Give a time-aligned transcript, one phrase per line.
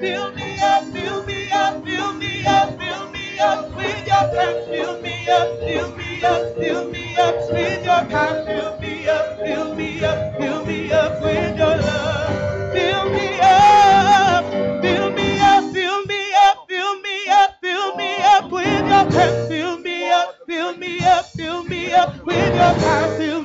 [0.00, 4.64] Fill me up, fill me up, fill me up, fill me up with your power.
[4.66, 8.44] Fill me up, fill me up, fill me up with your power.
[8.46, 12.72] Fill me up, fill me up, fill me up with your love.
[12.72, 14.44] Fill me up,
[14.82, 19.48] fill me up, fill me up, fill me up, fill me up with your power.
[19.48, 23.39] Fill me up, fill me up, fill me up with your power.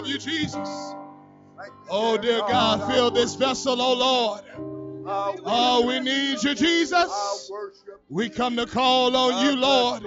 [0.00, 0.94] Love you, Jesus.
[1.90, 4.42] Oh, dear God, fill this vessel, oh Lord.
[5.06, 7.50] Oh, we oh, need you, Jesus.
[8.08, 10.04] We come to call on you, Lord.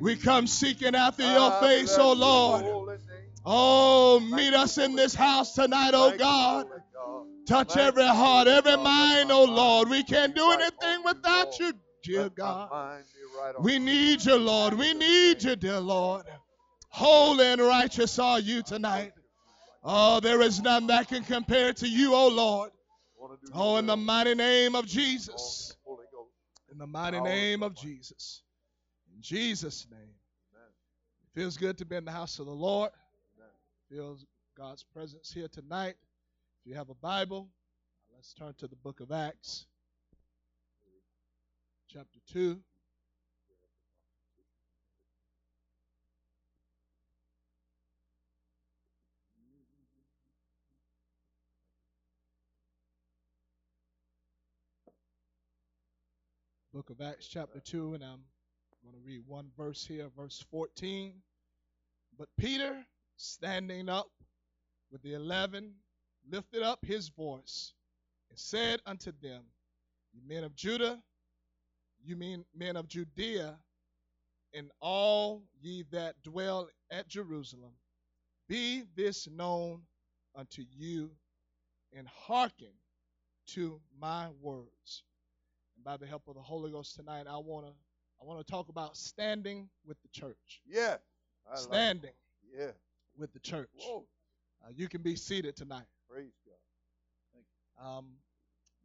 [0.00, 2.98] We come seeking after your face, oh Lord.
[3.44, 6.66] Oh, meet us in this house tonight, oh God.
[7.46, 9.88] Touch every heart, every mind, oh Lord.
[9.88, 13.02] We can't do anything without you, dear God.
[13.60, 14.74] We need you, Lord.
[14.74, 16.24] We need you, dear Lord.
[16.90, 19.12] Holy and righteous are you tonight.
[19.82, 22.70] Oh, there is none that can compare to you, oh Lord.
[23.54, 25.74] Oh, in the mighty name of Jesus.
[26.70, 28.42] In the mighty name of Jesus.
[29.14, 30.00] In Jesus' name.
[30.00, 32.90] It feels good to be in the house of the Lord.
[33.90, 35.96] Feels God's presence here tonight.
[36.60, 37.48] If you have a Bible,
[38.14, 39.66] let's turn to the book of Acts,
[41.88, 42.60] chapter 2.
[56.72, 58.20] Book of Acts, chapter 2, and I'm
[58.84, 61.14] going to read one verse here, verse 14.
[62.16, 62.86] But Peter,
[63.16, 64.06] standing up
[64.92, 65.72] with the eleven,
[66.30, 67.72] lifted up his voice
[68.30, 69.42] and said unto them,
[70.12, 71.02] You men of Judah,
[72.04, 73.58] you mean men of Judea,
[74.54, 77.72] and all ye that dwell at Jerusalem,
[78.48, 79.82] be this known
[80.36, 81.10] unto you,
[81.92, 82.74] and hearken
[83.48, 85.02] to my words.
[85.80, 87.72] And by the help of the Holy Ghost tonight, I want to
[88.20, 90.60] I want to talk about standing with the church.
[90.66, 90.96] Yeah.
[91.48, 91.58] I like.
[91.60, 92.10] Standing
[92.54, 92.72] Yeah.
[93.16, 93.70] with the church.
[93.78, 94.04] Whoa.
[94.62, 95.86] Uh, you can be seated tonight.
[96.06, 96.58] Praise God.
[97.32, 97.82] Thank you.
[97.82, 98.04] Um,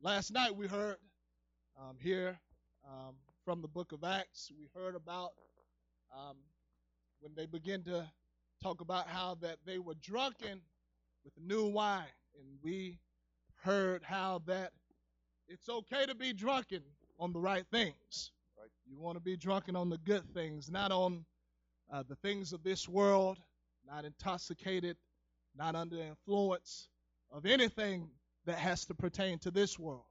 [0.02, 0.96] last night we heard
[1.78, 2.40] um, here
[2.88, 5.32] um, from the book of Acts, we heard about
[6.16, 6.38] um,
[7.20, 8.10] when they begin to
[8.64, 10.62] talk about how that they were drunken
[11.26, 12.06] with new wine,
[12.40, 13.00] and we
[13.64, 14.72] heard how that
[15.48, 16.82] it's okay to be drunken
[17.20, 18.32] on the right things.
[18.58, 18.70] Right.
[18.90, 21.26] You want to be drunken on the good things, not on
[21.92, 23.38] uh, the things of this world,
[23.88, 24.98] not intoxicated,
[25.56, 26.88] not under the influence
[27.32, 28.10] of anything
[28.46, 30.06] that has to pertain to this world.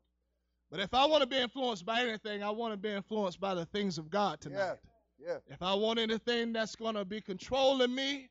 [0.71, 3.55] But if I want to be influenced by anything, I want to be influenced by
[3.55, 4.79] the things of God tonight.
[5.19, 5.37] Yeah.
[5.47, 8.29] If I want anything that's going to be controlling me,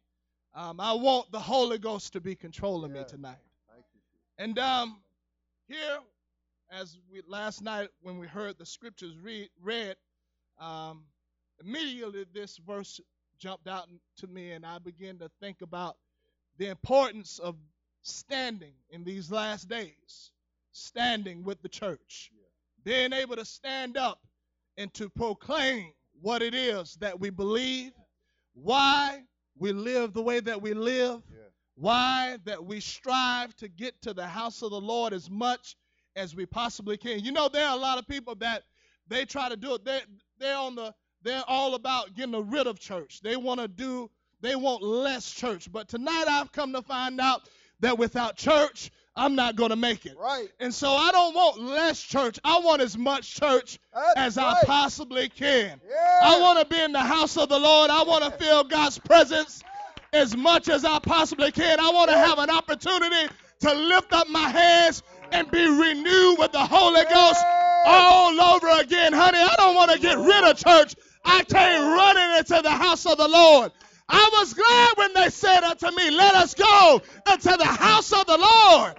[0.53, 3.37] um, I want the Holy Ghost to be controlling me tonight.
[3.71, 4.01] Thank you.
[4.37, 4.97] And um,
[5.67, 5.99] here,
[6.73, 9.95] as we last night when we heard the scriptures read, read
[10.59, 11.03] um,
[11.63, 12.99] immediately this verse
[13.39, 15.97] jumped out to me, and I began to think about
[16.57, 17.55] the importance of
[18.01, 20.31] standing in these last days,
[20.71, 22.31] standing with the church,
[22.83, 24.19] being able to stand up
[24.77, 25.91] and to proclaim
[26.21, 27.91] what it is that we believe,
[28.53, 29.21] why
[29.57, 31.37] we live the way that we live, Yeah.
[31.75, 35.75] why that we strive to get to the house of the Lord as much
[36.15, 37.19] as we possibly can.
[37.19, 38.63] You know, there are a lot of people that
[39.07, 39.85] they try to do it.
[39.85, 40.01] They
[40.39, 43.21] they're on the they're all about getting rid of church.
[43.21, 44.09] They want to do
[44.41, 45.71] they want less church.
[45.71, 47.47] But tonight I've come to find out
[47.79, 50.17] that without church, I'm not going to make it.
[50.17, 50.49] Right.
[50.59, 52.39] And so I don't want less church.
[52.43, 55.79] I want as much church That's as I possibly can.
[55.87, 56.19] Yeah.
[56.23, 57.89] I want to be in the house of the Lord.
[57.89, 59.63] I want to feel God's presence
[60.11, 61.79] as much as I possibly can.
[61.79, 65.03] I want to have an opportunity to lift up my hands
[65.33, 67.43] and be renewed with the Holy Ghost
[67.85, 69.13] all over again.
[69.13, 70.95] Honey, I don't want to get rid of church.
[71.25, 73.71] I came running into the house of the Lord.
[74.07, 78.25] I was glad when they said unto me, Let us go unto the house of
[78.25, 78.95] the Lord.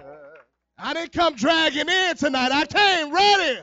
[0.77, 2.51] I didn't come dragging in tonight.
[2.51, 3.61] I came ready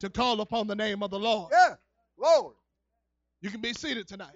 [0.00, 1.50] to call upon the name of the Lord.
[1.52, 1.74] Yeah.
[2.18, 2.54] Lord.
[3.40, 4.32] You can be seated tonight.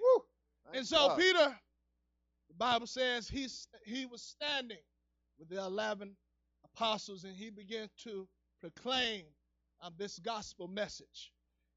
[0.73, 1.19] And so God.
[1.19, 1.55] Peter,
[2.47, 4.77] the Bible says he's he was standing
[5.37, 6.15] with the eleven
[6.75, 8.27] apostles, and he began to
[8.61, 9.23] proclaim
[9.81, 11.31] um, this gospel message.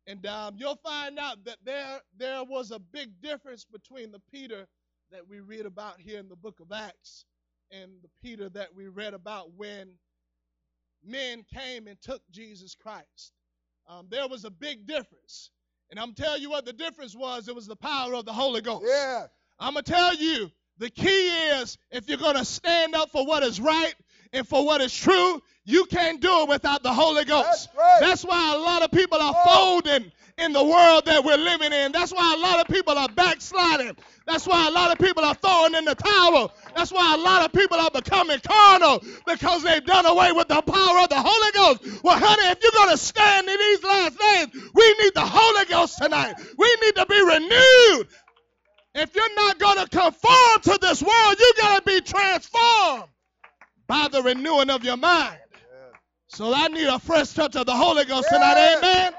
[0.06, 4.66] And um, you'll find out that there, there was a big difference between the Peter
[5.10, 7.24] that we read about here in the book of Acts
[7.72, 9.88] and the Peter that we read about when
[11.04, 13.32] men came and took Jesus Christ.
[13.88, 15.50] Um, there was a big difference.
[15.90, 18.60] And I'm telling you what the difference was it was the power of the Holy
[18.60, 18.84] Ghost.
[18.88, 19.26] Yeah.
[19.58, 23.24] I'm going to tell you the key is if you're going to stand up for
[23.24, 23.94] what is right
[24.32, 27.46] and for what is true, you can't do it without the Holy Ghost.
[27.46, 27.96] That's right.
[28.00, 29.80] That's why a lot of people are Oh.
[29.82, 31.92] folding in the world that we're living in.
[31.92, 33.96] That's why a lot of people are backsliding.
[34.26, 36.52] That's why a lot of people are throwing in the towel.
[36.76, 40.60] That's why a lot of people are becoming carnal because they've done away with the
[40.60, 42.02] power of the Holy Ghost.
[42.04, 45.64] Well, honey, if you're going to stand in these last days, we need the Holy
[45.66, 46.34] Ghost tonight.
[46.58, 48.08] We need to be renewed.
[48.94, 53.04] If you're not going to conform to this world, you got to be transformed
[53.86, 55.38] by the renewing of your mind.
[55.52, 55.98] Yeah.
[56.28, 58.76] So I need a fresh touch of the Holy Ghost tonight.
[58.78, 59.12] Amen.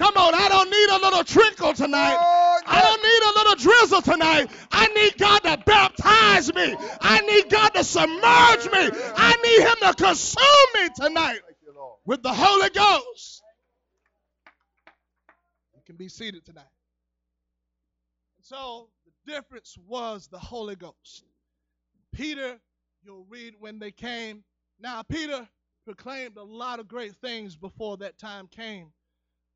[0.00, 2.16] Come on, I don't need a little trickle tonight.
[2.18, 4.50] Oh, I don't need a little drizzle tonight.
[4.72, 6.74] I need God to baptize me.
[7.02, 8.98] I need God to submerge me.
[9.14, 10.42] I need Him to consume
[10.74, 11.74] me tonight you,
[12.06, 13.42] with the Holy Ghost.
[15.74, 16.64] You can be seated tonight.
[18.40, 21.24] So the difference was the Holy Ghost.
[22.14, 22.58] Peter,
[23.02, 24.44] you'll read when they came.
[24.78, 25.48] Now, Peter
[25.84, 28.92] proclaimed a lot of great things before that time came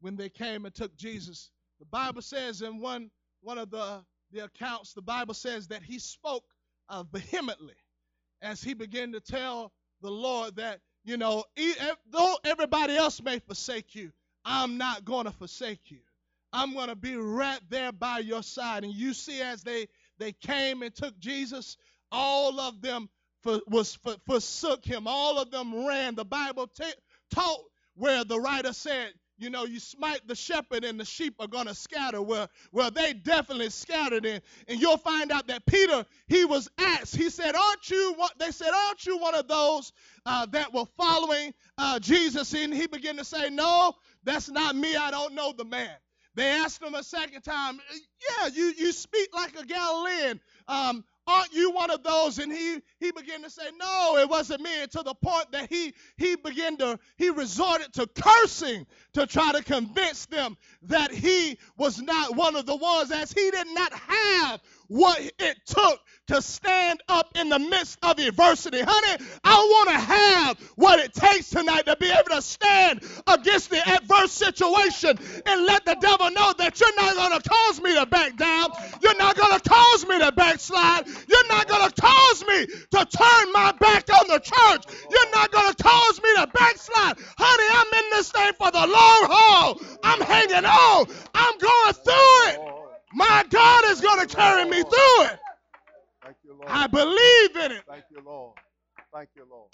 [0.00, 1.50] when they came and took Jesus.
[1.78, 3.10] The Bible says in one,
[3.40, 4.02] one of the,
[4.32, 6.44] the accounts, the Bible says that he spoke
[6.88, 7.76] uh, vehemently
[8.42, 11.44] as he began to tell the Lord that, you know,
[12.10, 14.12] though everybody else may forsake you,
[14.44, 16.00] I'm not going to forsake you.
[16.52, 18.84] I'm going to be right there by your side.
[18.84, 19.88] And you see, as they
[20.18, 21.76] they came and took Jesus,
[22.12, 23.08] all of them
[23.44, 25.06] for, was for, forsook him.
[25.06, 26.16] All of them ran.
[26.16, 26.86] The Bible ta
[27.30, 27.60] taught
[27.94, 31.66] where the writer said, you know, you smite the shepherd and the sheep are going
[31.66, 32.22] to scatter.
[32.22, 34.24] Well, well, they definitely scattered.
[34.24, 38.30] And, and you'll find out that Peter, he was asked, he said, aren't you, one,
[38.38, 39.92] they said, aren't you one of those
[40.24, 42.54] uh, that were following uh, Jesus?
[42.54, 44.96] And he began to say, no, that's not me.
[44.96, 45.90] I don't know the man.
[46.36, 50.40] They asked him a second time, yeah, you, you speak like a Galilean.
[50.66, 52.38] Um, aren't you one of those?
[52.38, 54.82] And he he began to say, no, it wasn't me.
[54.82, 59.52] And to the point that he he began to he resorted to cursing to try
[59.52, 63.92] to convince them that he was not one of the ones, as he did not
[63.92, 68.80] have what it took to stand up in the midst of adversity.
[68.82, 73.70] Honey, I want to have what it takes tonight to be able to stand against
[73.70, 77.94] the adverse situation and let the devil know that you're not going to cause me
[77.94, 78.53] to back down.
[79.02, 81.06] You're not going to cause me to backslide.
[81.06, 84.84] You're not going to cause me to turn my back on the church.
[85.10, 87.18] You're not going to cause me to backslide.
[87.38, 89.80] Honey, I'm in this thing for the long haul.
[90.02, 91.06] I'm hanging on.
[91.34, 92.60] I'm going through it.
[93.12, 95.38] My God is going to carry me through it.
[96.22, 96.68] Thank you, Lord.
[96.68, 97.84] I believe in it.
[97.88, 98.54] Thank you, Lord.
[99.12, 99.68] Thank you, Lord.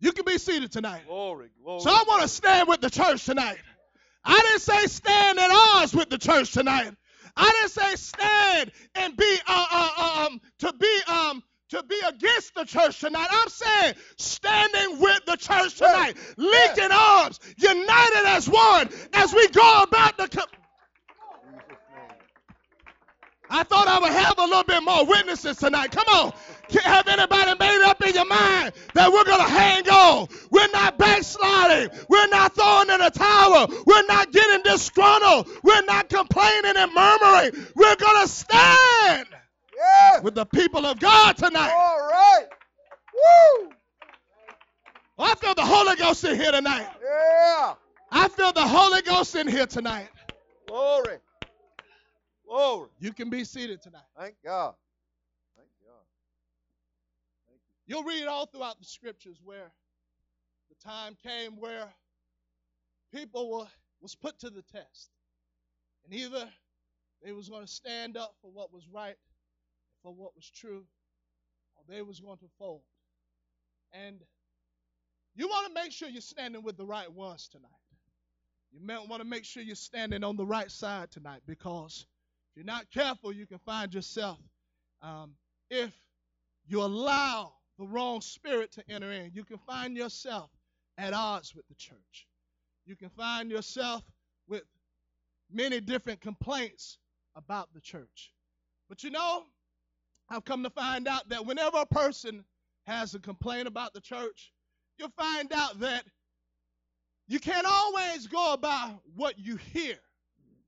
[0.00, 1.02] You can be seated tonight.
[1.06, 1.80] Glory, glory.
[1.80, 3.58] So I want to stand with the church tonight.
[4.24, 6.94] I didn't say stand at odds with the church tonight.
[7.38, 12.54] I didn't say stand and be uh, uh, um to be um to be against
[12.54, 13.28] the church tonight.
[13.30, 19.82] I'm saying standing with the church tonight, linking arms, united as one, as we go
[19.82, 20.28] about the.
[20.28, 20.44] Co-.
[23.50, 25.90] I thought I would have a little bit more witnesses tonight.
[25.90, 26.32] Come on.
[26.84, 30.28] Have anybody made up in your mind that we're going to hang on?
[30.50, 31.88] We're not backsliding.
[32.08, 33.68] We're not throwing in a towel.
[33.86, 35.48] We're not getting disgruntled.
[35.62, 37.52] We're not complaining and murmuring.
[37.74, 39.26] We're going to stand
[39.76, 40.22] Yes.
[40.24, 41.72] with the people of God tonight.
[41.72, 42.46] All right.
[43.14, 43.70] Woo.
[45.20, 46.88] Oh, I feel the Holy Ghost in here tonight.
[47.02, 47.74] Yeah.
[48.10, 50.08] I feel the Holy Ghost in here tonight.
[50.66, 51.18] Glory.
[52.48, 52.88] Glory.
[52.98, 54.06] You can be seated tonight.
[54.18, 54.74] Thank God.
[55.56, 56.04] Thank God.
[57.48, 57.94] Thank you.
[57.94, 59.70] You'll read all throughout the scriptures where
[60.70, 61.88] the time came where
[63.14, 63.66] people were
[64.00, 65.10] was put to the test.
[66.04, 66.48] And either
[67.22, 69.16] they was going to stand up for what was right,
[70.02, 70.84] for what was true,
[71.74, 72.82] or they was going to fold.
[73.92, 74.20] And
[75.34, 77.70] you want to make sure you're standing with the right ones tonight.
[78.72, 82.06] You want to make sure you're standing on the right side tonight because
[82.50, 84.38] if you're not careful, you can find yourself
[85.02, 85.34] um,
[85.70, 85.92] if
[86.66, 90.50] you allow the wrong spirit to enter in, you can find yourself
[90.96, 92.26] at odds with the church.
[92.86, 94.02] You can find yourself
[94.48, 94.62] with
[95.50, 96.98] many different complaints
[97.36, 98.32] about the church.
[98.88, 99.44] But you know,
[100.28, 102.44] I've come to find out that whenever a person
[102.86, 104.52] has a complaint about the church,
[104.98, 106.04] you'll find out that
[107.28, 109.98] you can't always go about what you hear.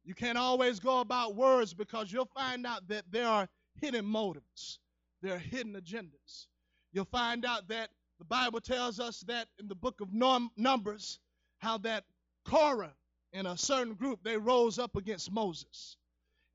[0.04, 3.48] You can't always go about words because you'll find out that there are
[3.80, 4.78] hidden motives,
[5.22, 6.46] there are hidden agendas.
[6.92, 11.20] You'll find out that the Bible tells us that in the book of Num- Numbers,
[11.58, 12.04] how that
[12.44, 12.94] Korah
[13.32, 15.96] and a certain group they rose up against Moses,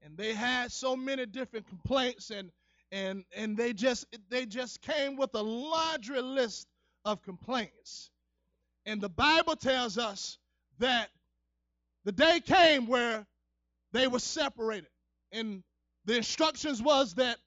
[0.02, 2.52] and they had so many different complaints and
[2.92, 6.68] and and they just they just came with a laundry list
[7.04, 8.12] of complaints.
[8.86, 10.38] And the Bible tells us
[10.80, 11.10] that
[12.04, 13.26] the day came where
[13.96, 14.90] they were separated.
[15.32, 15.64] And
[16.06, 17.38] the instructions was that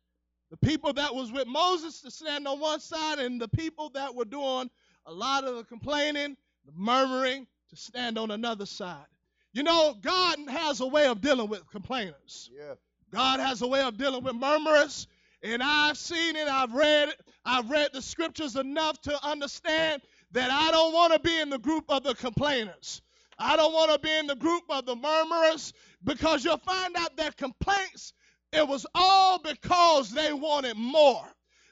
[0.50, 4.14] the people that was with Moses to stand on one side and the people that
[4.14, 4.70] were doing
[5.06, 9.06] a lot of the complaining, the murmuring to stand on another side.
[9.52, 12.50] You know, God has a way of dealing with complainers.
[12.52, 12.74] Yeah.
[13.12, 15.06] God has a way of dealing with murmurers.
[15.42, 20.02] And I've seen it, I've read it, I've read the scriptures enough to understand
[20.32, 23.00] that I don't want to be in the group of the complainers.
[23.38, 25.72] I don't want to be in the group of the murmurers
[26.04, 28.12] because you'll find out their complaints,
[28.52, 31.24] it was all because they wanted more.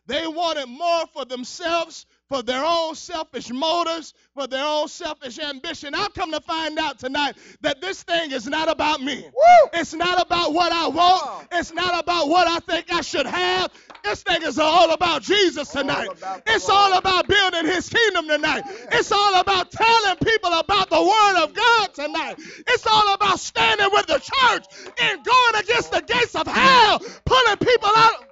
[0.07, 5.95] They wanted more for themselves, for their own selfish motives, for their own selfish ambition.
[5.95, 9.23] I've come to find out tonight that this thing is not about me.
[9.23, 9.71] Woo!
[9.73, 11.49] It's not about what I want.
[11.53, 13.71] It's not about what I think I should have.
[14.05, 16.09] This thing is all about Jesus tonight.
[16.23, 18.63] All it's all about building his kingdom tonight.
[18.93, 22.37] It's all about telling people about the word of God tonight.
[22.39, 24.67] It's all about standing with the church
[25.01, 28.27] and going against the gates of hell, pulling people out.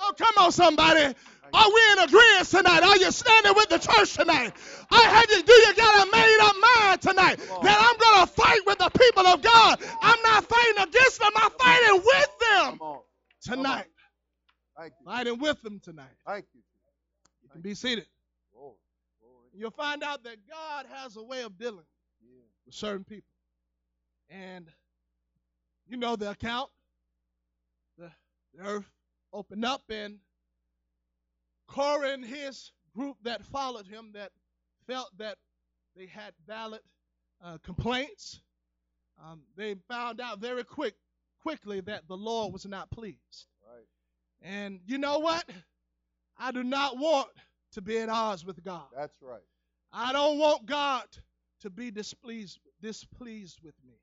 [0.00, 1.14] Oh, come on, somebody.
[1.52, 2.82] Are we in agreement tonight?
[2.82, 4.52] Are you standing with the church tonight?
[4.90, 8.32] I have you, do you got a made up mind tonight that I'm going to
[8.32, 9.82] fight with the people of God?
[10.02, 12.80] I'm not fighting against them, I'm fighting with them
[13.42, 13.86] tonight.
[14.76, 15.06] Thank you.
[15.06, 16.14] Fighting with them tonight.
[16.26, 16.60] Thank you.
[17.42, 18.06] You can be seated.
[19.54, 21.84] You'll find out that God has a way of dealing
[22.64, 23.32] with certain people.
[24.30, 24.66] And
[25.88, 26.70] you know the account.
[27.96, 28.10] The,
[28.54, 28.84] the earth
[29.32, 30.18] opened up and
[31.66, 34.30] Korah and his group that followed him that
[34.86, 35.36] felt that
[35.96, 36.80] they had valid
[37.44, 38.40] uh, complaints,
[39.22, 40.94] um, they found out very quick,
[41.42, 43.46] quickly that the Lord was not pleased.
[43.62, 43.86] Right.
[44.42, 45.48] And you know what?
[46.38, 47.28] I do not want
[47.72, 48.86] to be at odds with God.
[48.96, 49.42] That's right.
[49.92, 51.04] I don't want God
[51.60, 53.94] to be displeased displeased with me.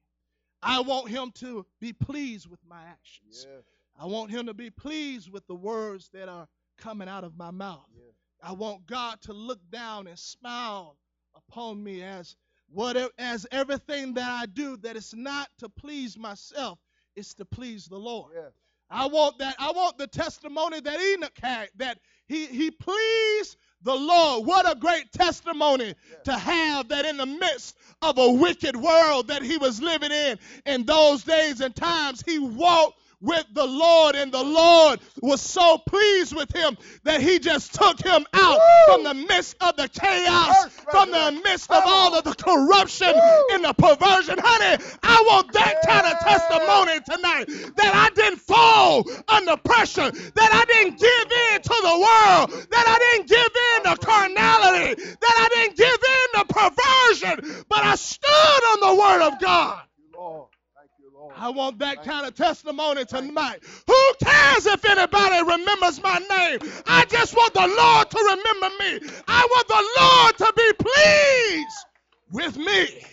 [0.61, 3.45] I want him to be pleased with my actions.
[3.47, 3.61] Yeah.
[3.99, 6.47] I want him to be pleased with the words that are
[6.77, 7.85] coming out of my mouth.
[7.95, 8.49] Yeah.
[8.49, 10.97] I want God to look down and smile
[11.35, 12.35] upon me as
[12.69, 16.79] whatever as everything that I do that is not to please myself,
[17.15, 18.33] it's to please the Lord.
[18.35, 18.49] Yeah.
[18.89, 19.55] I want that.
[19.57, 24.45] I want the testimony that Enoch had that he he pleased the Lord.
[24.45, 29.41] What a great testimony to have that in the midst of a wicked world that
[29.41, 34.31] he was living in in those days and times he walked with the Lord, and
[34.31, 38.93] the Lord was so pleased with him that he just took him out Woo!
[38.93, 43.19] from the midst of the chaos, Yes, from the midst of all of the corruption
[43.51, 44.37] and the perversion.
[44.39, 47.45] Honey, I want that kind of testimony tonight
[47.75, 52.85] that I didn't fall under pressure, that I didn't give in to the world, that
[52.87, 57.95] I didn't give in to carnality, that I didn't give in to perversion, but I
[57.95, 59.79] stood on the word of God.
[59.79, 60.47] Thank you, Lord.
[60.75, 61.24] Thank you, Lord.
[61.37, 63.59] I want that kind of testimony tonight.
[63.87, 66.59] Who cares if anybody remembers my name?
[66.87, 69.09] I just want the Lord to remember me.
[69.27, 71.85] I want the Lord to be pleased
[72.31, 73.05] with me.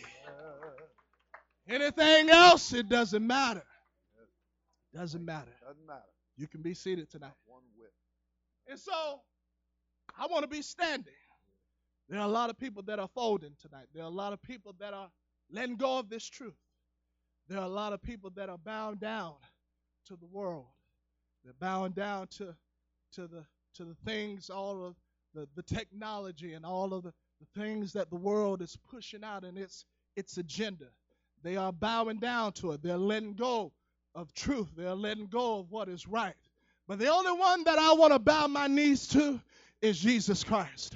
[1.69, 3.65] Anything else, it doesn't matter.
[4.95, 5.53] Doesn't matter.
[5.67, 6.01] Doesn't matter.
[6.37, 7.33] You can be seated tonight.
[7.47, 7.93] One whip.
[8.69, 9.21] And so,
[10.19, 11.15] I want to be standing.
[12.09, 13.87] There are a lot of people that are folding tonight.
[13.95, 15.09] There are a lot of people that are
[15.51, 16.55] letting go of this truth.
[17.49, 19.35] There are a lot of people that are bound down
[20.07, 20.67] to the world.
[21.45, 22.55] They're bound down to,
[23.15, 23.45] to the
[23.75, 24.95] to the things, all of
[25.35, 29.45] the, the technology and all of the, the things that the world is pushing out
[29.45, 29.85] in its
[30.15, 30.87] its agenda.
[31.43, 32.83] They are bowing down to it.
[32.83, 33.73] They're letting go
[34.15, 34.69] of truth.
[34.77, 36.35] They're letting go of what is right.
[36.87, 39.41] But the only one that I want to bow my knees to
[39.81, 40.95] is Jesus Christ.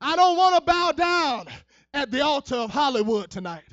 [0.00, 1.46] I don't want to bow down
[1.94, 3.64] at the altar of Hollywood tonight.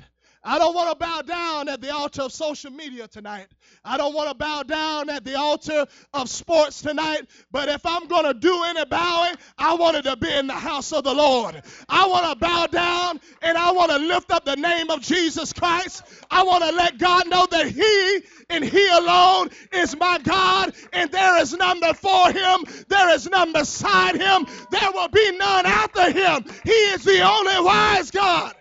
[0.44, 3.46] I don't want to bow down at the altar of social media tonight.
[3.82, 7.22] I don't want to bow down at the altar of sports tonight.
[7.50, 10.52] But if I'm going to do any bowing, I want it to be in the
[10.52, 11.62] house of the Lord.
[11.88, 15.52] I want to bow down and I want to lift up the name of Jesus
[15.52, 16.02] Christ.
[16.30, 21.10] I want to let God know that He and He alone is my God, and
[21.10, 26.10] there is none before Him, there is none beside Him, there will be none after
[26.10, 26.44] Him.
[26.64, 28.54] He is the only wise God.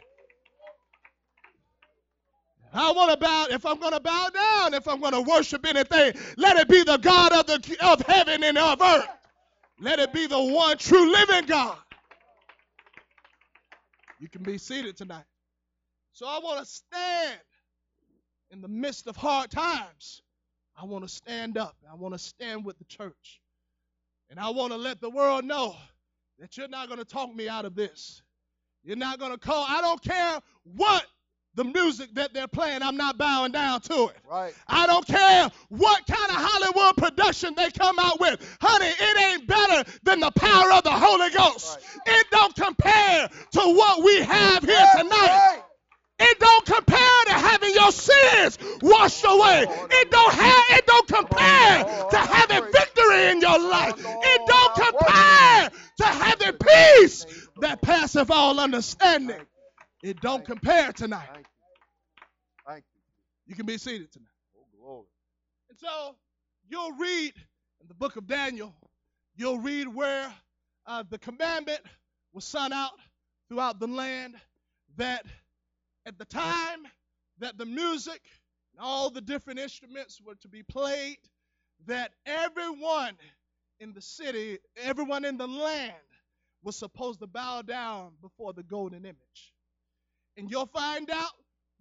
[2.74, 5.65] I want to bow, if I'm going to bow down, if I'm going to worship
[5.68, 9.08] anything, let it be the God of, the, of heaven and of earth.
[9.80, 11.77] Let it be the one true living God.
[14.20, 15.25] You can be seated tonight.
[16.13, 17.39] So I want to stand
[18.51, 20.22] in the midst of hard times.
[20.75, 21.75] I want to stand up.
[21.92, 23.42] I want to stand with the church.
[24.30, 25.75] And I want to let the world know
[26.39, 28.22] that you're not going to talk me out of this.
[28.84, 29.65] You're not going to call.
[29.68, 31.06] I don't care what
[31.55, 34.17] the music that they're playing, I'm not bowing down to it.
[34.29, 34.53] Right.
[34.67, 38.57] I don't care what kind of Hollywood production they come out with.
[38.60, 41.79] Honey, it ain't better than the power of the Holy Ghost.
[42.07, 42.19] Right.
[42.19, 45.62] It don't compare to what we have here tonight.
[46.19, 49.65] It don't compare to having your sins washed away.
[49.91, 53.95] It don't have it don't compare to having victory in your life.
[53.98, 57.25] It don't compare to having peace
[57.62, 59.41] that passeth all understanding.
[60.03, 61.29] It don't compare tonight.
[61.33, 62.24] Thank you.
[62.67, 63.01] Thank you.
[63.48, 64.27] You can be seated tonight.
[64.57, 65.05] Oh, glory.
[65.69, 66.15] And so
[66.69, 67.33] you'll read
[67.79, 68.75] in the book of Daniel,
[69.38, 70.33] you'll read where
[70.86, 71.79] uh, the commandment
[72.33, 72.91] was sent out
[73.48, 74.36] throughout the land
[74.98, 75.25] that
[76.05, 76.79] at the time
[77.39, 78.22] that the music
[78.74, 81.17] and all the different instruments were to be played,
[81.86, 83.13] that everyone
[83.79, 85.93] in the city, everyone in the land
[86.62, 89.52] was supposed to bow down before the golden image.
[90.37, 91.31] And you'll find out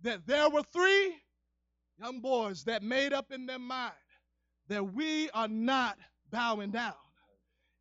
[0.03, 1.15] that there were three
[1.99, 3.93] young boys that made up in their mind
[4.69, 5.99] that we are not
[6.31, 6.95] bowing down.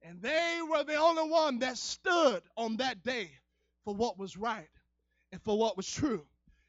[0.04, 3.30] And they were the only one that stood on that day
[3.86, 4.70] for what was right
[5.32, 6.26] and for what was true.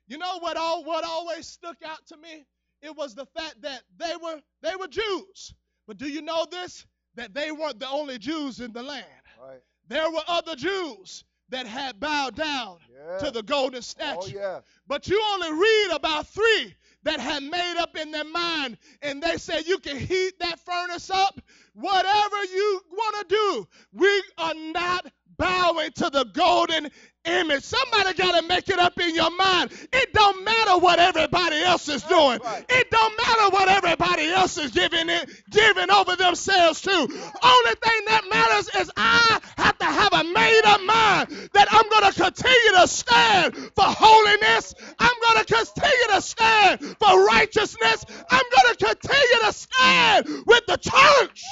[0.08, 2.44] You know what all what always stuck out to me?
[2.82, 5.54] It was the fact that they were they were Jews.
[5.86, 6.86] But do you know this?
[7.14, 9.04] That they weren't the only Jews in the land.
[9.40, 9.60] Right.
[9.88, 13.18] There were other Jews that had bowed down Yeah.
[13.18, 14.36] to the golden Oh, statue.
[14.36, 14.60] yeah.
[14.86, 19.36] But you only read about three that had made up in their mind, and they
[19.38, 21.40] said you can heat that furnace up,
[21.74, 23.68] whatever you want to do.
[23.92, 25.06] We are not
[25.38, 26.88] bowing to the golden
[27.24, 27.62] image.
[27.62, 29.70] Somebody got to make it up in your mind.
[29.92, 32.40] It don't matter what everybody else is doing.
[32.44, 32.64] right.
[32.68, 36.90] It don't matter what everybody else is giving it, giving over themselves to.
[36.90, 41.88] Only thing that matters is I have to have a made up mind that I'm
[41.88, 44.74] going to continue to stand for holiness.
[44.98, 48.04] I'm going to continue to stand for righteousness.
[48.30, 51.42] I'm going to continue to stand with the church.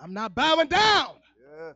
[0.00, 1.10] I'm not bowing down.
[1.58, 1.72] Yeah.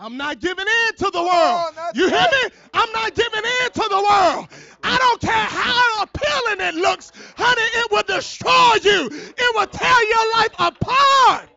[0.00, 1.72] I'm not giving in to the world.
[1.76, 2.50] that's You hear right.
[2.50, 2.58] me?
[2.72, 4.48] I'm not giving in to the world.
[4.82, 7.12] I don't care how appealing it looks.
[7.36, 9.08] Honey, it will destroy you.
[9.12, 11.50] It will tear your life apart.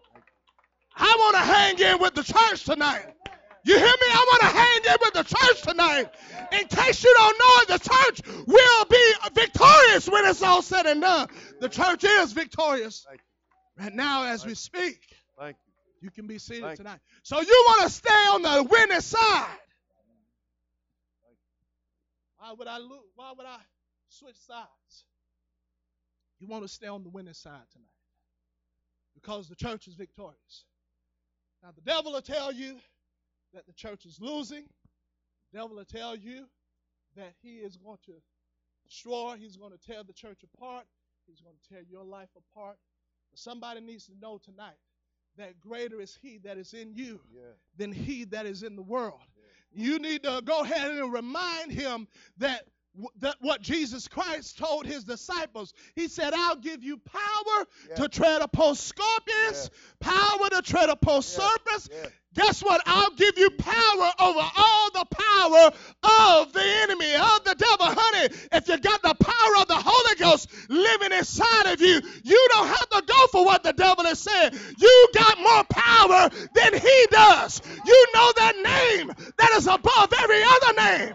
[0.97, 3.06] I want to hang in with the church tonight.
[3.63, 4.08] You hear me?
[4.12, 6.10] I want to hang in with the church tonight.
[6.51, 10.86] In case you don't know it, the church will be victorious when it's all said
[10.86, 11.29] and done.
[11.62, 13.06] The church is victorious
[13.79, 14.99] right now as we speak.
[15.39, 15.72] Thank you.
[16.03, 16.83] You can be seated Thank you.
[16.83, 16.99] tonight.
[17.23, 19.57] So you want to stay on the winning side.
[22.37, 22.99] Why would I lose?
[23.15, 23.59] Why would I
[24.09, 25.05] switch sides?
[26.41, 27.87] You want to stay on the winning side tonight
[29.13, 30.65] because the church is victorious.
[31.63, 32.75] Now the devil will tell you
[33.53, 34.65] that the church is losing.
[35.53, 36.47] The devil will tell you
[37.15, 38.15] that he is going to
[38.85, 39.37] destroy.
[39.39, 40.83] He's going to tear the church apart.
[41.27, 42.75] He's going to tear your life apart.
[43.31, 44.75] But somebody needs to know tonight
[45.38, 47.41] that greater is he that is in you Yeah.
[47.78, 49.19] than he that is in the world.
[49.76, 52.67] You need to go ahead and remind him that,
[53.19, 55.73] that what Jesus Christ told his disciples.
[55.95, 57.95] He said, I'll give you power Yeah.
[57.95, 61.89] to tread upon scorpions, power to tread upon serpents.
[61.91, 62.10] Yeah.
[62.36, 62.82] Guess what?
[62.88, 65.71] I'll give you power over all the power
[66.03, 67.86] of the enemy, of the devil.
[67.95, 72.47] Honey, if you got the power of the Holy Ghost living inside of you, you
[72.53, 74.51] don't have to go for what the devil is saying.
[74.79, 77.62] You got more power than he does.
[77.86, 81.13] You know that name that is above every other name.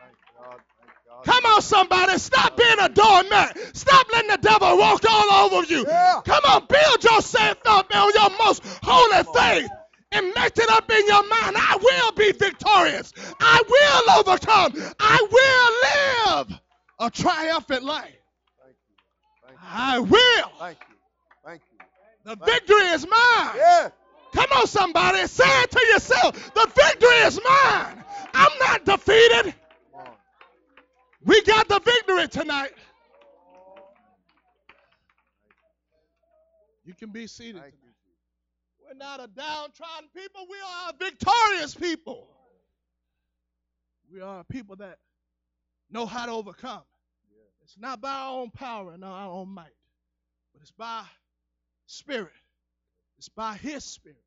[0.00, 0.60] Thank God.
[0.80, 1.11] Thank God.
[1.24, 2.18] Come on, somebody.
[2.18, 3.76] Stop being a doormat.
[3.76, 5.84] Stop letting the devil walk all over you.
[5.86, 6.20] Yeah.
[6.24, 9.70] Come on, build yourself up on your most holy faith
[10.12, 11.56] and make it up in your mind.
[11.56, 13.12] I will be victorious.
[13.40, 14.72] I will overcome.
[15.00, 16.60] I will live
[16.98, 18.14] a triumphant life.
[18.62, 18.96] Thank you.
[19.46, 19.68] Thank you.
[19.70, 20.52] I will.
[20.58, 20.96] Thank you.
[21.44, 21.78] Thank you.
[22.24, 23.56] The victory is mine.
[23.56, 23.88] Yeah.
[24.34, 25.26] Come on, somebody.
[25.26, 26.54] Say it to yourself.
[26.54, 28.04] The victory is mine.
[28.34, 29.54] I'm not defeated.
[31.22, 31.34] Come on.
[31.34, 32.72] We got the victory tonight.
[36.84, 37.54] You can be seated.
[37.54, 37.74] Tonight.
[38.80, 40.46] We're not a downtrodden people.
[40.50, 42.28] We are a victorious people.
[44.12, 44.98] We are a people that
[45.90, 46.82] know how to overcome.
[47.62, 49.76] It's not by our own power and our own might,
[50.52, 51.04] but it's by
[51.86, 52.32] Spirit.
[53.18, 54.18] It's by His Spirit.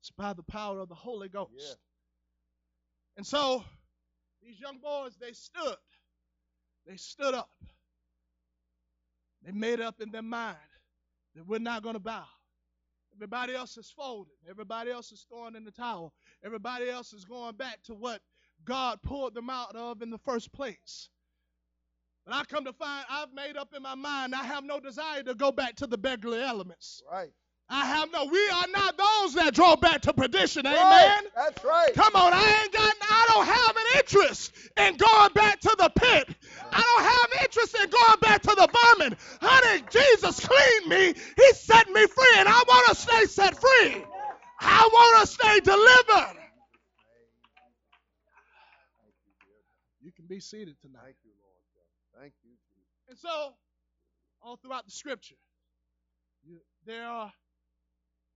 [0.00, 1.78] It's by the power of the Holy Ghost.
[3.16, 3.64] And so
[4.42, 5.76] these young boys, they stood.
[6.86, 7.50] They stood up.
[9.44, 10.56] They made up in their mind
[11.34, 12.24] that we're not going to bow.
[13.14, 14.34] Everybody else is folded.
[14.48, 16.12] Everybody else is throwing in the towel.
[16.44, 18.20] Everybody else is going back to what
[18.64, 21.08] God pulled them out of in the first place.
[22.26, 25.22] But I come to find I've made up in my mind I have no desire
[25.22, 27.02] to go back to the beggarly elements.
[27.10, 27.32] Right.
[27.68, 30.66] I have no, we are not those that draw back to perdition.
[30.66, 30.78] Amen.
[30.78, 31.22] Right.
[31.34, 31.94] That's right.
[31.94, 35.90] Come on, I ain't got, I don't have an interest in going back to the
[35.96, 36.28] pit.
[36.76, 39.16] I don't have interest in going back to the vermin.
[39.40, 41.14] Honey, Jesus cleaned me.
[41.36, 44.04] He set me free, and I want to stay set free.
[44.60, 46.36] I want to stay delivered.
[50.02, 51.00] You can be seated tonight.
[51.04, 52.22] Thank you, Lord.
[52.22, 52.50] Thank you,
[53.08, 53.54] And so,
[54.42, 55.36] all throughout the scripture,
[56.84, 57.32] there are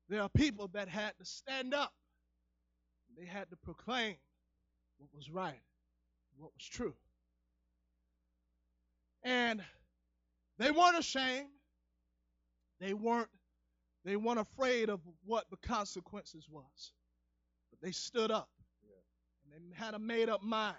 [0.08, 1.92] there are people that had to stand up.
[3.18, 4.16] They had to proclaim
[4.98, 5.60] what was right,
[6.38, 6.94] what was true.
[9.22, 9.62] And
[10.58, 11.48] they weren't ashamed.
[12.80, 13.28] They weren't
[14.04, 16.92] they weren't afraid of what the consequences was.
[17.70, 18.48] But they stood up.
[19.44, 20.76] And they had a made up mind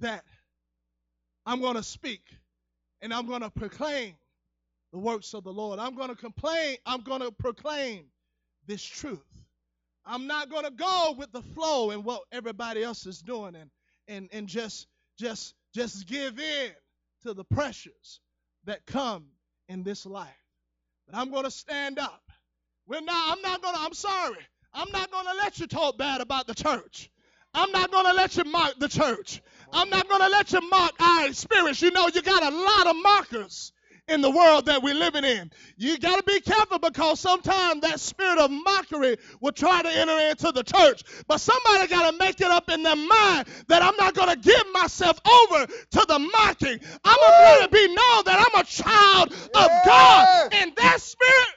[0.00, 0.24] that
[1.46, 2.22] I'm going to speak
[3.00, 4.14] and I'm going to proclaim
[4.92, 5.78] the works of the Lord.
[5.78, 8.06] I'm going to complain, I'm going to proclaim
[8.66, 9.20] this truth.
[10.04, 13.70] I'm not going to go with the flow and what everybody else is doing and
[14.08, 14.86] and and just
[15.18, 16.70] just just give in
[17.22, 18.20] to the pressures
[18.64, 19.26] that come
[19.68, 20.28] in this life.
[21.06, 22.22] But I'm going to stand up.
[22.86, 24.38] We're not I'm not going to I'm sorry.
[24.72, 27.10] I'm not going to let you talk bad about the church.
[27.52, 29.42] I'm not going to let you mock the church.
[29.72, 31.82] I'm not going to let you mock our experience.
[31.82, 33.72] You know, you got a lot of mockers
[34.10, 35.50] in the world that we're living in.
[35.76, 40.18] You got to be careful because sometimes that spirit of mockery will try to enter
[40.28, 41.02] into the church.
[41.28, 44.36] But somebody got to make it up in their mind that I'm not going to
[44.36, 46.80] give myself over to the mocking.
[47.04, 50.28] I'm going to be known that I'm a child of God.
[50.52, 51.54] And that spirit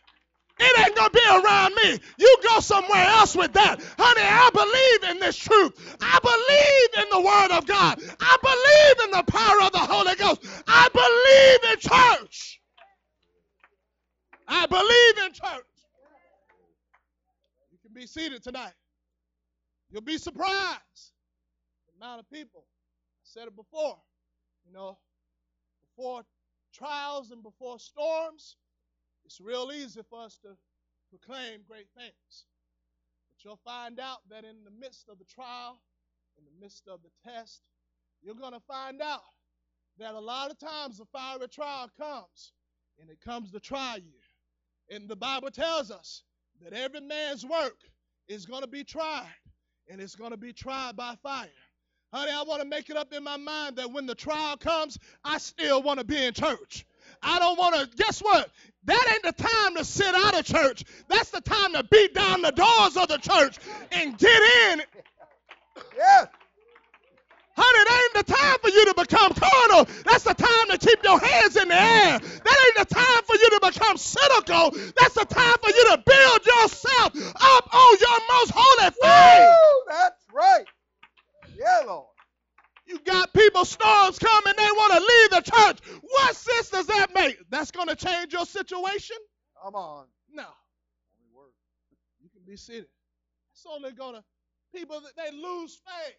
[0.60, 2.00] it ain't gonna be around me.
[2.18, 3.82] You go somewhere else with that.
[3.98, 5.98] Honey, I believe in this truth.
[6.00, 8.00] I believe in the word of God.
[8.20, 10.46] I believe in the power of the Holy Ghost.
[10.68, 12.23] I believe in church.
[14.56, 15.66] I believe in church.
[17.72, 18.76] You can be seated tonight.
[19.90, 21.14] You'll be surprised.
[21.88, 22.66] The amount of people.
[22.68, 23.98] I said it before.
[24.68, 25.00] You know,
[25.82, 26.22] before
[26.72, 28.58] trials and before storms,
[29.26, 30.50] it's real easy for us to
[31.10, 32.46] proclaim great things.
[33.32, 35.82] But you'll find out that in the midst of the trial,
[36.38, 37.64] in the midst of the test,
[38.22, 39.22] you're going to find out
[39.98, 42.54] that a lot of times the fiery trial comes
[43.02, 44.23] and it comes to try you.
[44.90, 46.24] And the Bible tells us
[46.62, 47.78] that every man's work
[48.28, 49.28] is going to be tried
[49.90, 51.48] and it's going to be tried by fire.
[52.14, 55.00] Honey, I want to make it up in my mind that when the trial comes,
[55.24, 56.86] I still want to be in church.
[57.22, 58.50] I don't want to, guess what?
[58.86, 60.84] That ain't the time to sit out of church.
[61.08, 63.58] That's the time to beat down the doors of the church
[63.92, 64.42] and get
[64.72, 64.84] in.
[65.98, 66.26] Yeah.
[67.56, 69.86] Honey, that ain't the time for you to become carnal.
[70.06, 72.20] That's the time to keep your hands in the air.
[72.20, 74.72] That ain't the time for you to become cynical.
[74.98, 79.50] That's the time for you to build yourself up on your most holy faith.
[79.50, 80.66] Woo, that's right.
[81.58, 82.08] Yeah, Lord.
[82.86, 86.02] You got people, storms coming, they want to leave the church.
[86.02, 87.38] What sense does that make?
[87.50, 89.16] That's going to change your situation?
[89.64, 90.06] Come on.
[90.32, 90.44] No.
[90.44, 91.54] Only word.
[92.22, 92.88] You can be seated.
[93.54, 94.24] It's only going to,
[94.76, 96.16] people, that they lose faith.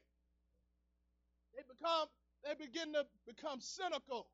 [1.56, 2.08] They become,
[2.44, 4.26] they begin to become cynical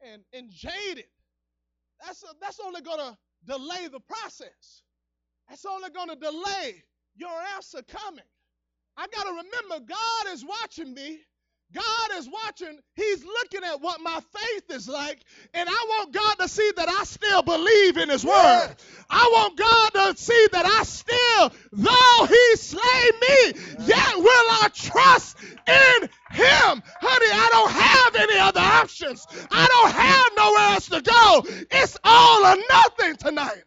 [0.00, 1.06] and, and jaded.
[2.04, 3.16] That's, a, that's only going to
[3.46, 4.82] delay the process.
[5.48, 6.82] That's only going to delay
[7.14, 8.24] your answer coming.
[8.96, 11.20] I got to remember God is watching me.
[11.72, 12.78] God is watching.
[12.94, 15.20] He's looking at what my faith is like.
[15.54, 18.76] And I want God to see that I still believe in His word.
[19.08, 24.70] I want God to see that I still, though He slay me, yet will I
[24.74, 26.82] trust in Him.
[27.00, 29.26] Honey, I don't have any other options.
[29.50, 31.42] I don't have nowhere else to go.
[31.70, 33.64] It's all or nothing tonight.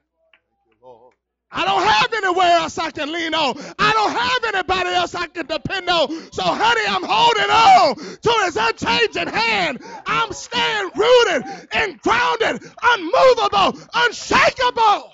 [1.51, 3.57] I don't have anywhere else I can lean on.
[3.79, 6.09] I don't have anybody else I can depend on.
[6.31, 9.83] So, honey, I'm holding on to his unchanging hand.
[10.05, 15.13] I'm staying rooted and grounded, unmovable, unshakable.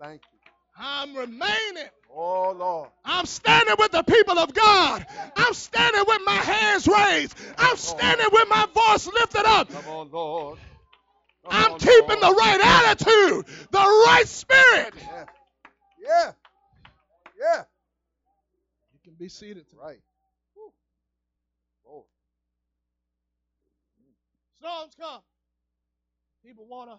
[0.00, 0.38] Thank you.
[0.78, 1.88] I'm remaining.
[2.14, 2.90] Oh, Lord.
[3.04, 5.06] I'm standing with the people of God.
[5.36, 7.36] I'm standing with my hands raised.
[7.58, 9.70] I'm standing with my voice lifted up.
[9.70, 10.58] Come on, Lord.
[11.44, 14.94] Oh, come I'm on, keeping the right attitude, the right spirit.
[14.96, 15.24] Yeah.
[16.00, 16.32] Yeah.
[17.40, 17.64] Yeah.
[18.92, 19.66] You can be seated.
[19.80, 20.00] Right.
[20.54, 22.04] Whew.
[24.58, 25.20] Storms come.
[26.44, 26.96] People want to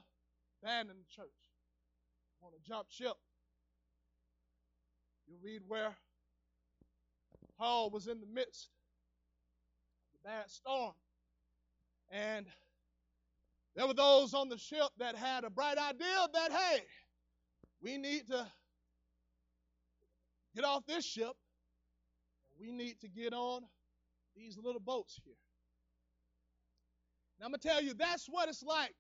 [0.64, 1.28] abandon the church,
[2.42, 3.16] want to jump ship.
[5.28, 5.96] You read where
[7.58, 8.70] Paul was in the midst
[10.14, 10.94] of the bad storm,
[12.12, 12.46] and
[13.80, 16.82] there were those on the ship that had a bright idea that, hey,
[17.82, 18.46] we need to
[20.54, 21.32] get off this ship.
[22.60, 23.62] We need to get on
[24.36, 25.34] these little boats here.
[27.40, 28.96] Now, I'm going to tell you, that's what it's like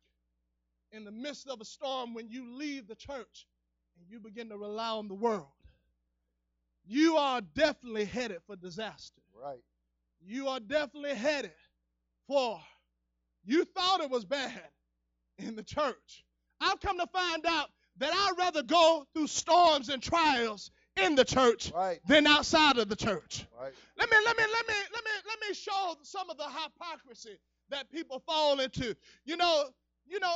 [0.94, 3.48] in the midst of a storm when you leave the church
[3.98, 5.48] and you begin to rely on the world.
[6.88, 9.20] You are definitely headed for disaster.
[9.44, 9.60] Right.
[10.26, 11.52] You are definitely headed
[12.28, 12.62] for,
[13.46, 14.62] you thought it was bad
[15.38, 16.24] in the church.
[16.62, 21.26] I've come to find out that I'd rather go through storms and trials in the
[21.26, 22.00] church Right.
[22.08, 23.46] than outside of the church.
[23.60, 23.74] Right.
[23.98, 27.38] Let me let me let me let me let me show some of the hypocrisy
[27.70, 28.96] that people fall into.
[29.26, 29.70] You know,
[30.06, 30.34] you know,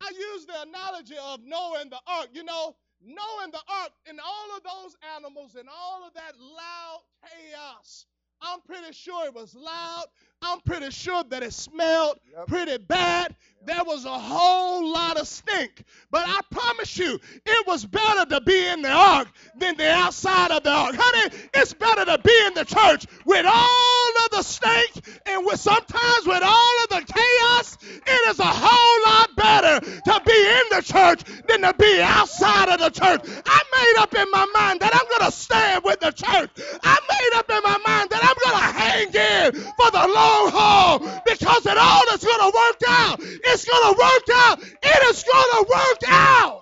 [0.00, 2.28] I use the analogy of Noah and the ark.
[2.32, 6.32] You know, Noah and the ark and all of those animals and all of that
[6.38, 8.06] loud chaos.
[8.40, 10.04] I'm pretty sure it was loud.
[10.44, 12.46] I'm pretty sure that it smelled Yep.
[12.48, 13.34] pretty bad.
[13.66, 15.84] There was a whole lot of stink.
[16.10, 20.50] But I promise you, it was better to be in the ark than the outside
[20.50, 20.94] of the ark.
[20.98, 24.92] Honey, it's better to be in the church with all of the stink
[25.26, 27.78] and with sometimes with all of the chaos.
[28.06, 32.68] It is a whole lot better to be in the church than to be outside
[32.68, 33.22] of the church.
[33.46, 36.50] I made up in my mind that I'm going to stand with the church.
[36.82, 39.10] I made up in my mind that I'm going to hang
[39.44, 43.20] in for the long haul because it all is going to work out.
[43.20, 44.62] It's going to work out.
[44.62, 46.60] It is going to work out.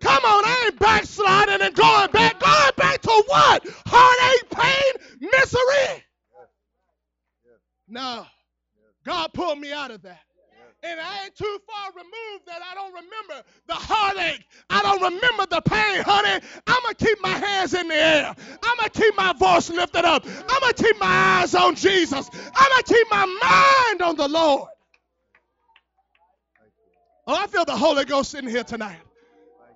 [0.00, 2.40] Come on, I ain't backsliding and going back.
[2.40, 3.66] Going back to what?
[3.86, 6.04] Heartache, pain, misery?
[7.86, 8.26] No.
[9.04, 10.20] God pulled me out of that.
[10.82, 14.44] And I ain't too far removed that I don't remember the heartache.
[14.70, 16.42] I don't remember the pain, honey.
[16.66, 18.34] I'm going to keep my hands in the air.
[18.62, 20.24] I'm going to keep my voice lifted up.
[20.26, 21.06] I'm going to keep my
[21.42, 22.30] eyes on Jesus.
[22.32, 24.68] I'm going to keep my mind on the Lord.
[27.26, 29.00] Oh, I feel the Holy Ghost in here tonight.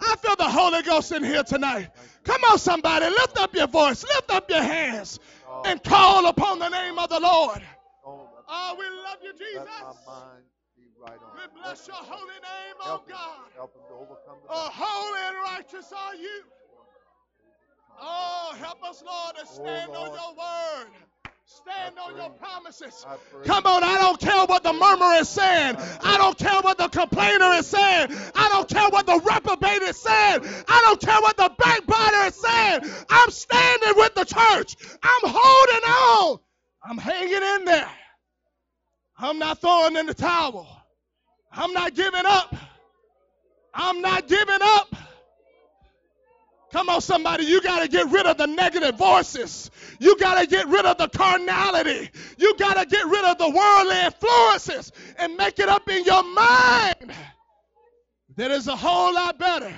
[0.00, 1.88] I feel the Holy Ghost in here tonight.
[2.24, 5.20] Come on, somebody, lift up your voice, lift up your hands,
[5.64, 7.62] and call upon the name of the Lord.
[8.04, 9.68] Oh, Oh, we love you, Jesus.
[11.04, 11.36] My mind be right on.
[11.54, 13.16] We bless your holy name, oh Help him.
[13.16, 13.52] God.
[13.56, 16.42] Help him to overcome the Oh, holy and righteous are you.
[18.00, 20.20] Oh, help us, Lord, to oh, stand on Lord.
[20.20, 20.90] your word.
[21.46, 23.06] Stand on your promises.
[23.44, 25.76] Come on, I don't care what the murmur is saying.
[26.02, 28.08] I don't care what the complainer is saying.
[28.34, 30.40] I don't care what the reprobate is saying.
[30.68, 32.80] I don't care what the backbiter is saying.
[33.10, 34.76] I'm standing with the church.
[35.02, 36.40] I'm holding on.
[36.82, 37.90] I'm hanging in there.
[39.18, 40.66] I'm not throwing in the towel.
[41.56, 42.54] I'm not giving up.
[43.72, 44.94] I'm not giving up.
[46.72, 49.70] Come on, somebody, you got to get rid of the negative voices.
[50.00, 52.10] You got to get rid of the carnality.
[52.36, 56.24] You got to get rid of the worldly influences and make it up in your
[56.24, 57.12] mind
[58.36, 59.72] that it's a whole lot better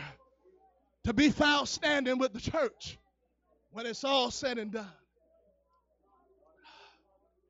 [1.05, 2.99] to be found standing with the church
[3.73, 4.89] when it's all said and done.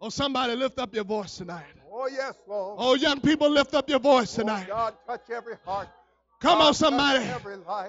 [0.00, 1.64] Oh, somebody lift up your voice tonight.
[1.90, 2.76] Oh, yes, Lord.
[2.78, 4.66] Oh, young people, lift up your voice Oh, tonight.
[4.68, 5.88] God, touch every heart.
[6.38, 7.24] Come God, on, somebody.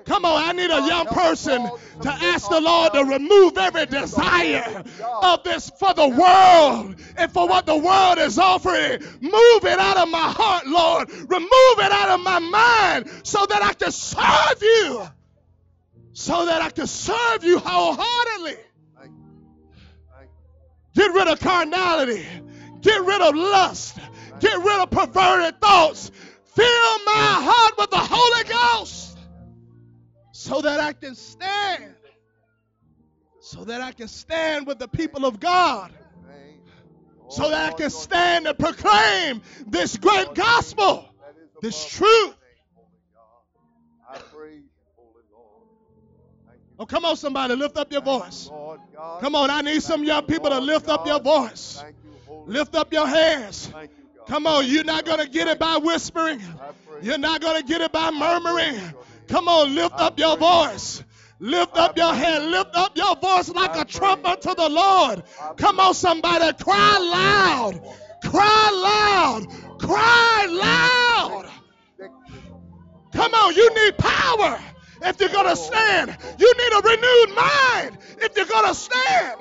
[0.06, 1.70] Come on, I need a God, young person
[2.02, 4.84] to ask the Lord to remove every desire
[5.22, 9.02] of this for the world and for what the world is offering.
[9.20, 11.12] Move it out of my heart, Lord.
[11.12, 15.06] Remove it out of my mind so that I can serve you.
[16.14, 18.56] So that I can serve you wholeheartedly.
[20.98, 22.26] Get rid of carnality.
[22.82, 24.00] Get rid of lust.
[24.40, 26.10] Get rid of perverted thoughts.
[26.56, 29.16] Fill my heart with the Holy Ghost
[30.32, 31.94] so that I can stand.
[33.42, 35.92] So that I can stand with the people of God.
[37.30, 41.06] So that I can stand and proclaim this great gospel,
[41.62, 42.36] this truth.
[46.80, 48.50] Oh, come on, somebody, lift up your voice.
[48.52, 49.22] Lord God.
[49.22, 51.84] Come on, I need some young people to lift up your voice.
[52.04, 53.72] You, Lift up your hands.
[53.74, 53.90] You,
[54.28, 56.42] Come on, you're not going to get it by whispering.
[57.02, 58.80] You're not going to get it by murmuring.
[59.28, 61.04] Come on, lift up your voice.
[61.40, 62.52] Lift up your hand.
[62.52, 65.24] Lift up your voice like a trumpet to the Lord.
[65.58, 66.52] Come on, somebody.
[66.62, 67.82] Cry loud.
[68.24, 69.80] Cry loud.
[69.80, 71.50] Cry loud.
[73.14, 74.60] Come on, you need power
[75.02, 76.18] if you're going to stand.
[76.38, 79.40] You need a renewed mind if you're going to stand.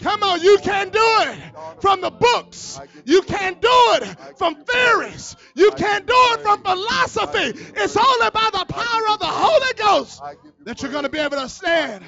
[0.00, 1.38] Come on, you can do it
[1.80, 2.80] from the books.
[3.04, 5.36] You can do it from theories.
[5.54, 7.60] You can do it from philosophy.
[7.76, 10.22] It's only by the power of the Holy Ghost
[10.64, 12.02] that you're going to be able to stand.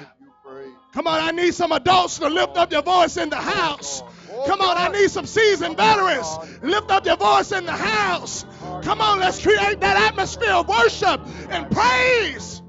[0.93, 4.03] Come on, I need some adults to lift up your voice in the house.
[4.47, 6.27] Come on, I need some seasoned veterans.
[6.61, 8.45] Lift up your voice in the house.
[8.83, 12.61] Come on, let's create that atmosphere of worship and praise.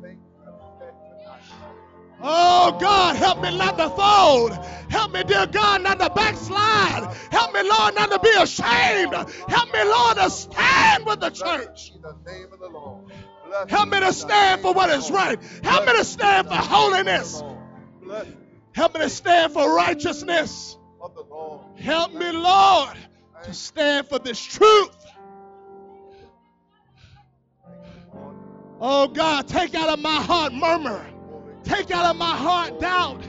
[2.26, 4.52] Oh God, help me not to fold.
[4.88, 7.14] Help me, dear God, not to backslide.
[7.30, 9.12] Help me, Lord, not to be ashamed.
[9.12, 11.92] Help me, Lord, to stand with the church.
[13.68, 15.38] Help me to stand for what is right.
[15.62, 17.42] Help me to stand for holiness.
[18.72, 20.78] Help me to stand for righteousness.
[21.76, 22.96] Help me, Lord,
[23.42, 25.03] to stand for this truth.
[28.86, 31.06] Oh God, take out of my heart murmur.
[31.62, 33.22] Take out of my heart doubt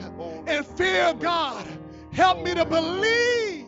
[0.46, 1.66] and fear, God.
[2.12, 3.64] Help me to believe.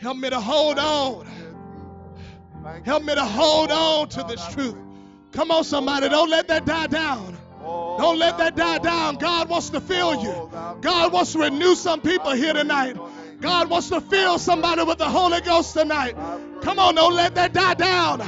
[0.00, 1.28] Help me to hold on.
[2.84, 4.74] Help me to hold on to this truth.
[5.30, 6.08] Come on, somebody.
[6.08, 7.38] Don't let that die down.
[7.62, 9.14] Don't let that die down.
[9.14, 10.50] God wants to fill you.
[10.80, 12.96] God wants to renew some people here tonight.
[13.40, 16.16] God wants to fill somebody with the Holy Ghost tonight.
[16.62, 18.20] Come on, don't let that die down.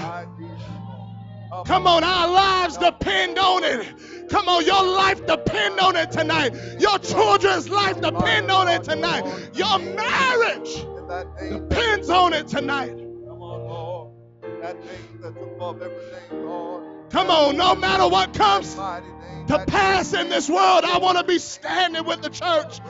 [1.59, 1.75] I need you.
[1.75, 4.29] Come on, our lives depend on it.
[4.29, 6.55] Come on, your life depend on it tonight.
[6.79, 9.25] Your children's life depend on it tonight.
[9.55, 12.97] Your marriage In that name that depends on it tonight.
[12.97, 14.15] Come on, Lord.
[14.63, 17.11] That name that's above everything, Lord.
[17.11, 21.39] Come on, no matter what comes to pass in this world, I want to be
[21.39, 22.81] standing with the church.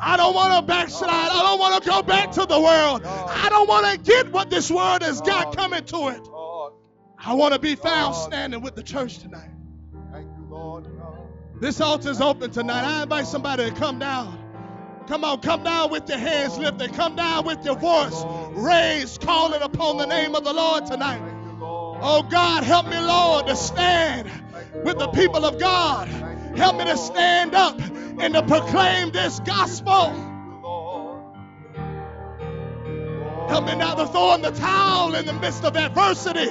[0.00, 1.10] I don't want to backslide.
[1.10, 3.02] I don't want to go back to the world.
[3.04, 6.28] I don't want to get what this world has got coming to it.
[7.24, 9.50] I want to be found standing with the church tonight.
[10.12, 10.86] thank you, Lord.
[11.60, 12.84] This altar's open tonight.
[12.84, 14.38] I invite somebody to come down.
[15.08, 16.92] Come on, come down with your hands lifted.
[16.92, 21.18] Come down with your voice raised, calling upon the name of the Lord tonight.
[21.18, 21.98] Thank you, Lord.
[22.02, 24.30] Oh God, help me, Lord, to stand
[24.84, 26.08] with the people of God.
[26.56, 30.12] Help me to stand up and to proclaim this gospel.
[30.12, 31.24] Thank you, Lord.
[33.48, 36.50] Help me not to throw in the towel in the midst of adversity,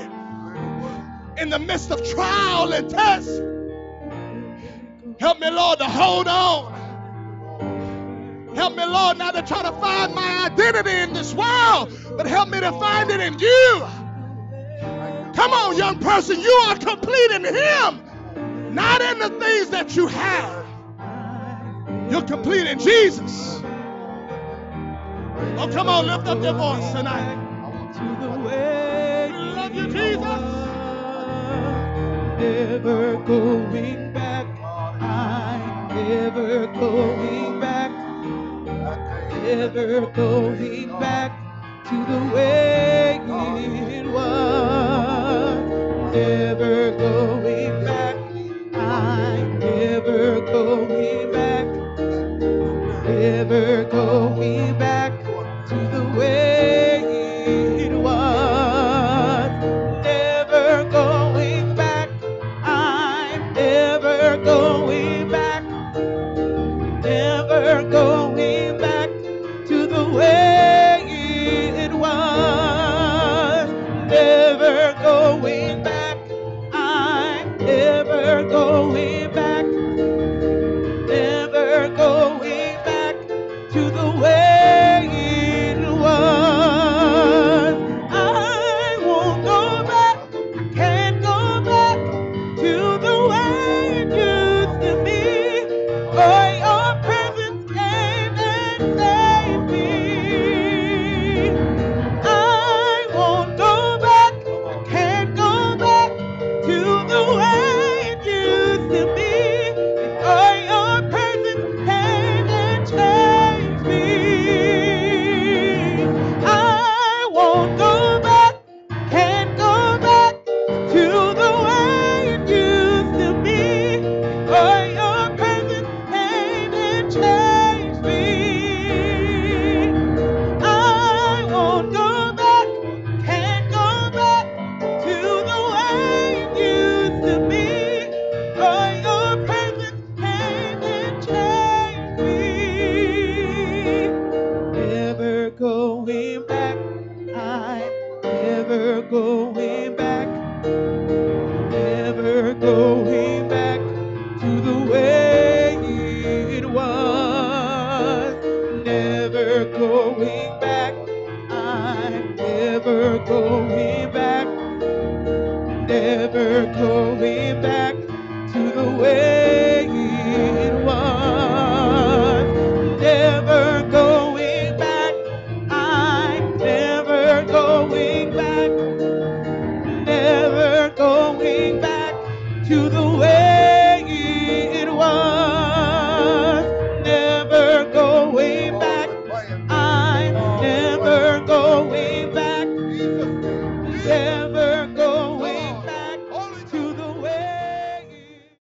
[1.38, 3.30] in the midst of trial and test.
[5.20, 6.74] Help me, Lord, to hold on.
[8.56, 12.50] Help me, Lord, not to try to find my identity in this world, but help
[12.50, 13.88] me to find it in you.
[15.36, 20.08] Come on, young person, you are complete in Him, not in the things that you
[20.08, 20.66] have.
[22.10, 23.62] You're complete in Jesus.
[25.60, 27.36] Oh, come on, lift up your voice tonight.
[27.94, 30.57] to the way We love you, Jesus.
[32.38, 34.46] Never going back.
[35.02, 37.92] I'm never going back.
[37.92, 41.32] i Never going back
[41.86, 45.58] to the way it was.
[46.14, 48.16] Never going back.
[48.76, 51.66] I'm never going back.
[53.04, 54.77] Never going back